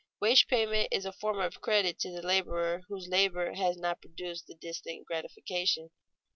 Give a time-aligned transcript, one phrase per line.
[0.19, 4.01] Wage payment is a form of credit to the laborer whose labor has not yet
[4.01, 5.91] produced the distant gratification.